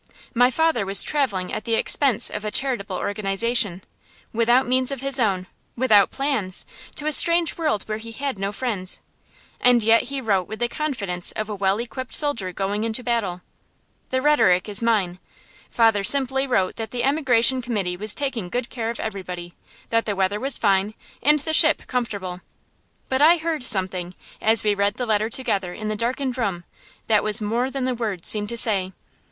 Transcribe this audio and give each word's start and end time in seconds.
My 0.33 0.49
father 0.49 0.83
was 0.83 1.03
travelling 1.03 1.53
at 1.53 1.63
the 1.65 1.75
expense 1.75 2.31
of 2.31 2.43
a 2.43 2.49
charitable 2.49 2.95
organization, 2.95 3.83
without 4.33 4.65
means 4.67 4.89
of 4.89 5.01
his 5.01 5.19
own, 5.19 5.45
without 5.77 6.09
plans, 6.09 6.65
to 6.95 7.05
a 7.05 7.11
strange 7.11 7.55
world 7.55 7.83
where 7.87 7.99
he 7.99 8.11
had 8.11 8.39
no 8.39 8.51
friends; 8.51 8.99
and 9.59 9.83
yet 9.83 10.05
he 10.05 10.19
wrote 10.19 10.47
with 10.47 10.57
the 10.57 10.67
confidence 10.67 11.31
of 11.33 11.49
a 11.49 11.53
well 11.55 11.77
equipped 11.77 12.15
soldier 12.15 12.51
going 12.51 12.83
into 12.83 13.03
battle. 13.03 13.43
The 14.09 14.23
rhetoric 14.23 14.67
is 14.67 14.81
mine. 14.81 15.19
Father 15.69 16.03
simply 16.03 16.47
wrote 16.47 16.77
that 16.77 16.89
the 16.89 17.03
emigration 17.03 17.61
committee 17.61 17.95
was 17.95 18.15
taking 18.15 18.49
good 18.49 18.71
care 18.71 18.89
of 18.89 18.99
everybody, 18.99 19.53
that 19.89 20.07
the 20.07 20.15
weather 20.15 20.39
was 20.39 20.57
fine, 20.57 20.95
and 21.21 21.37
the 21.37 21.53
ship 21.53 21.85
comfortable. 21.85 22.41
But 23.07 23.21
I 23.21 23.37
heard 23.37 23.61
something, 23.61 24.15
as 24.41 24.63
we 24.63 24.73
read 24.73 24.95
the 24.95 25.05
letter 25.05 25.29
together 25.29 25.75
in 25.75 25.89
the 25.89 25.95
darkened 25.95 26.39
room, 26.39 26.63
that 27.05 27.23
was 27.23 27.39
more 27.39 27.69
than 27.69 27.85
the 27.85 27.93
words 27.93 28.27
seemed 28.27 28.49
to 28.49 28.57
say. 28.57 28.93